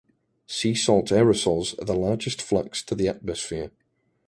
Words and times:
Sea 0.47 0.73
salt 0.73 1.09
aerosols 1.11 1.79
are 1.79 1.85
the 1.85 1.93
largest 1.93 2.41
flux 2.41 2.81
to 2.81 2.95
the 2.95 3.07
atmosphere. 3.07 3.69